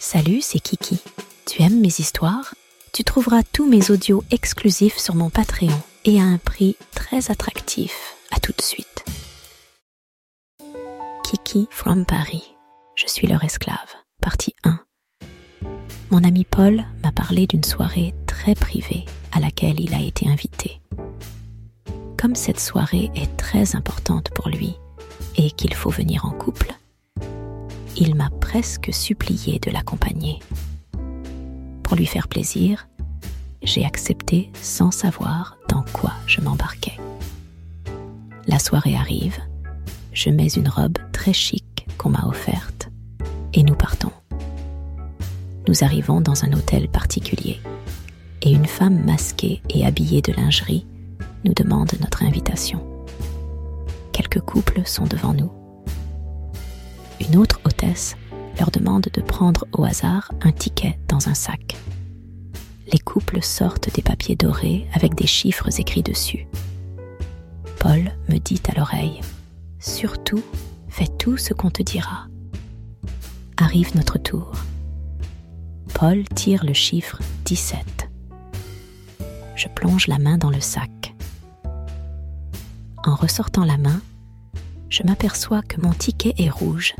[0.00, 1.00] Salut, c'est Kiki.
[1.44, 2.54] Tu aimes mes histoires?
[2.92, 8.14] Tu trouveras tous mes audios exclusifs sur mon Patreon et à un prix très attractif.
[8.30, 9.04] À tout de suite.
[11.24, 12.54] Kiki from Paris.
[12.94, 13.96] Je suis leur esclave.
[14.22, 14.78] Partie 1.
[16.10, 20.80] Mon ami Paul m'a parlé d'une soirée très privée à laquelle il a été invité.
[22.16, 24.76] Comme cette soirée est très importante pour lui
[25.36, 26.72] et qu'il faut venir en couple,
[28.00, 30.38] il m'a presque supplié de l'accompagner.
[31.82, 32.88] Pour lui faire plaisir,
[33.62, 36.96] j'ai accepté sans savoir dans quoi je m'embarquais.
[38.46, 39.36] La soirée arrive,
[40.12, 42.88] je mets une robe très chic qu'on m'a offerte
[43.52, 44.12] et nous partons.
[45.66, 47.60] Nous arrivons dans un hôtel particulier
[48.42, 50.86] et une femme masquée et habillée de lingerie
[51.44, 52.80] nous demande notre invitation.
[54.12, 55.57] Quelques couples sont devant nous.
[57.20, 58.16] Une autre hôtesse
[58.58, 61.76] leur demande de prendre au hasard un ticket dans un sac.
[62.92, 66.46] Les couples sortent des papiers dorés avec des chiffres écrits dessus.
[67.78, 69.20] Paul me dit à l'oreille
[69.78, 70.42] Surtout,
[70.88, 72.26] fais tout ce qu'on te dira.
[73.56, 74.52] Arrive notre tour.
[75.94, 78.08] Paul tire le chiffre 17.
[79.54, 81.14] Je plonge la main dans le sac.
[83.04, 84.00] En ressortant la main,
[84.88, 86.94] je m'aperçois que mon ticket est rouge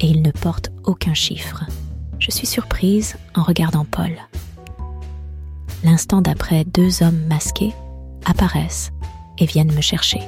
[0.00, 1.64] et il ne porte aucun chiffre.
[2.18, 4.12] Je suis surprise en regardant Paul.
[5.84, 7.74] L'instant d'après, deux hommes masqués
[8.24, 8.90] apparaissent
[9.38, 10.20] et viennent me chercher.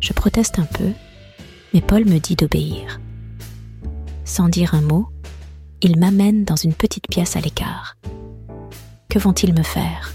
[0.00, 0.92] Je proteste un peu,
[1.72, 3.00] mais Paul me dit d'obéir.
[4.24, 5.08] Sans dire un mot,
[5.80, 7.96] ils m'amènent dans une petite pièce à l'écart.
[9.08, 10.12] Que vont-ils me faire?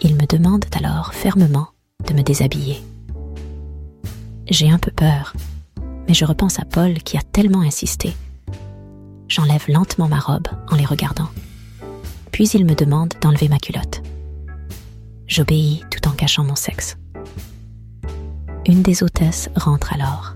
[0.00, 1.68] Ils me demandent alors fermement
[2.06, 2.80] de me déshabiller.
[4.50, 5.34] J'ai un peu peur,
[6.06, 8.14] mais je repense à Paul qui a tellement insisté.
[9.28, 11.28] J'enlève lentement ma robe en les regardant.
[12.32, 14.02] Puis il me demande d'enlever ma culotte.
[15.26, 16.96] J'obéis tout en cachant mon sexe.
[18.66, 20.34] Une des hôtesses rentre alors.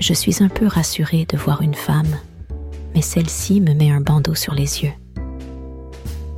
[0.00, 2.16] Je suis un peu rassurée de voir une femme,
[2.94, 4.92] mais celle-ci me met un bandeau sur les yeux.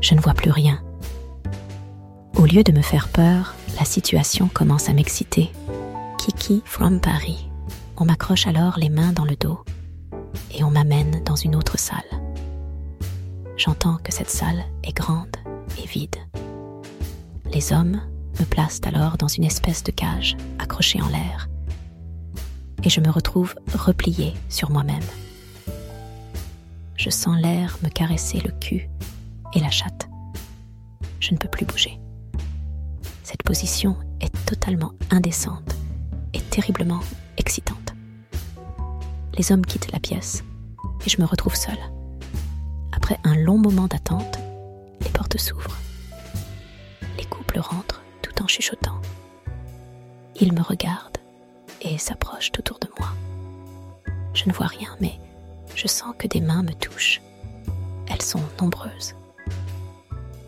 [0.02, 0.82] Je ne vois plus rien.
[2.36, 5.50] Au lieu de me faire peur, la situation commence à m'exciter.
[6.22, 7.50] Kiki from Paris.
[7.96, 9.58] On m'accroche alors les mains dans le dos
[10.54, 11.98] et on m'amène dans une autre salle.
[13.56, 15.36] J'entends que cette salle est grande
[15.82, 16.14] et vide.
[17.52, 18.00] Les hommes
[18.38, 21.48] me placent alors dans une espèce de cage accrochée en l'air
[22.84, 25.02] et je me retrouve repliée sur moi-même.
[26.94, 28.88] Je sens l'air me caresser le cul
[29.54, 30.08] et la chatte.
[31.18, 31.98] Je ne peux plus bouger.
[33.24, 35.81] Cette position est totalement indécente
[36.52, 37.00] terriblement
[37.38, 37.94] excitante.
[39.38, 40.44] Les hommes quittent la pièce
[41.04, 41.80] et je me retrouve seule.
[42.92, 44.38] Après un long moment d'attente,
[45.00, 45.78] les portes s'ouvrent.
[47.16, 49.00] Les couples rentrent tout en chuchotant.
[50.38, 51.18] Ils me regardent
[51.80, 53.08] et s'approchent autour de moi.
[54.34, 55.18] Je ne vois rien, mais
[55.74, 57.22] je sens que des mains me touchent.
[58.08, 59.14] Elles sont nombreuses.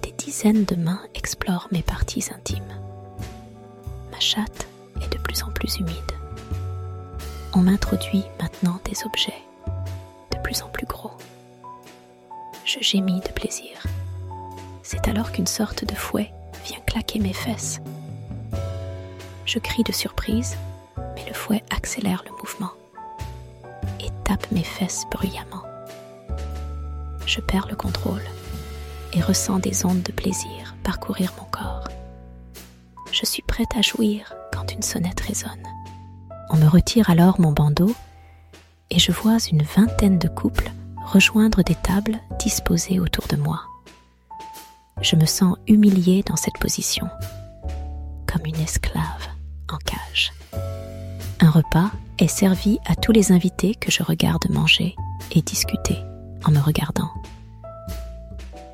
[0.03, 2.79] Des dizaines de mains explorent mes parties intimes.
[4.13, 4.69] Ma chatte
[5.43, 6.13] en plus humide.
[7.55, 9.43] On m'introduit maintenant des objets
[10.33, 11.13] de plus en plus gros.
[12.65, 13.83] Je gémis de plaisir.
[14.83, 16.33] C'est alors qu'une sorte de fouet
[16.65, 17.81] vient claquer mes fesses.
[19.47, 20.57] Je crie de surprise,
[21.15, 22.73] mais le fouet accélère le mouvement
[24.01, 25.63] et tape mes fesses bruyamment.
[27.27, 28.23] Je perds le contrôle
[29.13, 31.89] et ressens des ondes de plaisir parcourir mon corps.
[33.13, 34.35] Je suis prête à jouir
[34.83, 35.63] sonnette résonne.
[36.51, 37.95] On me retire alors mon bandeau
[38.91, 40.71] et je vois une vingtaine de couples
[41.05, 43.63] rejoindre des tables disposées autour de moi.
[45.01, 47.09] Je me sens humiliée dans cette position,
[48.27, 49.29] comme une esclave
[49.71, 50.33] en cage.
[51.41, 54.95] Un repas est servi à tous les invités que je regarde manger
[55.33, 55.99] et discuter
[56.45, 57.11] en me regardant.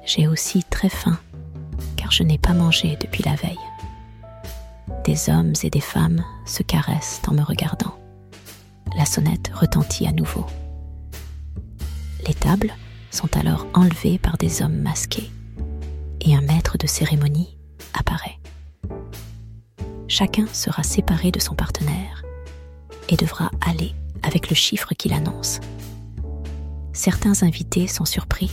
[0.05, 1.19] J'ai aussi très faim
[1.97, 3.70] car je n'ai pas mangé depuis la veille.
[5.05, 7.99] Des hommes et des femmes se caressent en me regardant.
[8.97, 10.47] La sonnette retentit à nouveau.
[12.27, 12.75] Les tables
[13.11, 15.31] sont alors enlevées par des hommes masqués
[16.21, 17.57] et un maître de cérémonie
[17.95, 18.39] apparaît.
[20.07, 22.23] Chacun sera séparé de son partenaire
[23.09, 25.61] et devra aller avec le chiffre qu'il annonce.
[26.93, 28.51] Certains invités sont surpris,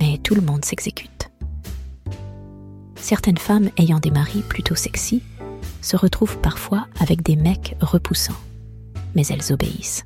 [0.00, 1.19] mais tout le monde s'exécute.
[3.10, 5.20] Certaines femmes ayant des maris plutôt sexy
[5.82, 8.40] se retrouvent parfois avec des mecs repoussants,
[9.16, 10.04] mais elles obéissent.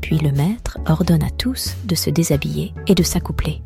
[0.00, 3.62] Puis le maître ordonne à tous de se déshabiller et de s'accoupler.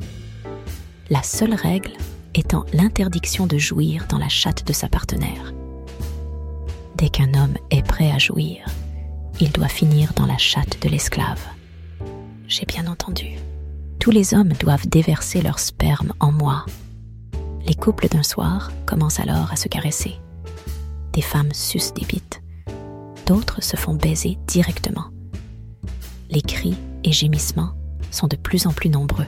[1.08, 1.92] La seule règle
[2.34, 5.54] étant l'interdiction de jouir dans la chatte de sa partenaire.
[6.96, 8.66] Dès qu'un homme est prêt à jouir,
[9.40, 11.40] il doit finir dans la chatte de l'esclave.
[12.46, 13.38] J'ai bien entendu.
[13.98, 16.66] Tous les hommes doivent déverser leur sperme en moi.
[17.68, 20.18] Les couples d'un soir commencent alors à se caresser.
[21.12, 22.40] Des femmes sucent des bites.
[23.26, 25.08] D'autres se font baiser directement.
[26.30, 27.74] Les cris et gémissements
[28.10, 29.26] sont de plus en plus nombreux.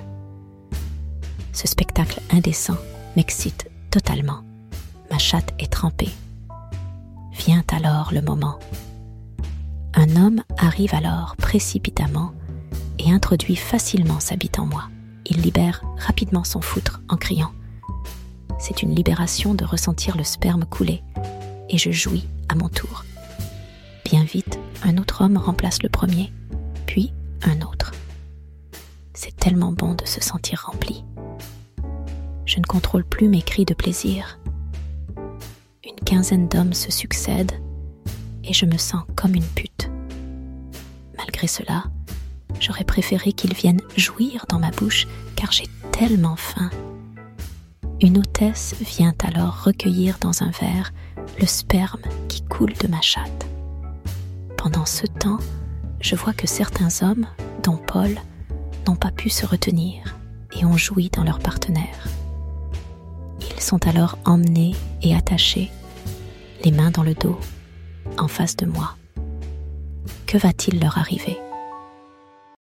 [1.52, 2.78] Ce spectacle indécent
[3.14, 4.40] m'excite totalement.
[5.10, 6.08] Ma chatte est trempée.
[7.32, 8.58] Vient alors le moment.
[9.92, 12.32] Un homme arrive alors précipitamment
[12.98, 14.84] et introduit facilement sa bite en moi.
[15.26, 17.52] Il libère rapidement son foutre en criant.
[18.60, 21.02] C'est une libération de ressentir le sperme couler
[21.70, 23.04] et je jouis à mon tour.
[24.04, 26.30] Bien vite, un autre homme remplace le premier,
[26.86, 27.92] puis un autre.
[29.14, 31.04] C'est tellement bon de se sentir rempli.
[32.44, 34.38] Je ne contrôle plus mes cris de plaisir.
[35.82, 37.58] Une quinzaine d'hommes se succèdent
[38.44, 39.90] et je me sens comme une pute.
[41.16, 41.84] Malgré cela,
[42.60, 46.68] j'aurais préféré qu'ils viennent jouir dans ma bouche car j'ai tellement faim.
[48.02, 50.92] Une hôtesse vient alors recueillir dans un verre
[51.38, 53.46] le sperme qui coule de ma chatte.
[54.56, 55.38] Pendant ce temps,
[56.00, 57.26] je vois que certains hommes,
[57.62, 58.18] dont Paul,
[58.86, 60.16] n'ont pas pu se retenir
[60.58, 62.08] et ont joui dans leur partenaire.
[63.54, 65.70] Ils sont alors emmenés et attachés,
[66.64, 67.38] les mains dans le dos,
[68.16, 68.96] en face de moi.
[70.26, 71.38] Que va-t-il leur arriver?